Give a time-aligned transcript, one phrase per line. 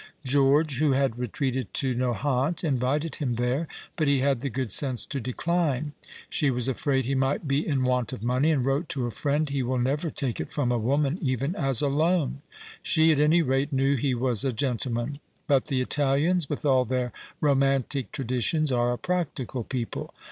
[0.25, 3.67] George, who had retreated to Nohant, invited him there,
[3.97, 5.91] but he had the good sense to dechne.
[6.27, 9.47] She was afraid he might be in want of monej^ and wrote to a friend,"
[9.49, 12.41] he will never take it from a woman, even as a loan."
[12.81, 15.19] She, at any rate, knew he was a gentleman.
[15.47, 20.15] But the Italians, with all their romantic traditions, are a practical people.